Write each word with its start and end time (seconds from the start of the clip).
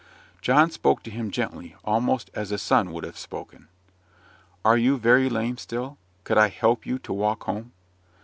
John 0.41 0.71
spoke 0.71 1.03
to 1.03 1.11
him 1.11 1.29
gently, 1.29 1.75
almost 1.85 2.31
as 2.33 2.51
a 2.51 2.57
son 2.57 2.91
would 2.91 3.03
have 3.03 3.19
spoken. 3.19 3.67
"Are 4.65 4.75
you 4.75 4.97
very 4.97 5.29
lame 5.29 5.57
still? 5.59 5.99
Could 6.23 6.39
I 6.39 6.47
help 6.47 6.87
you 6.87 6.97
to 6.97 7.13
walk 7.13 7.43
home?" 7.43 7.71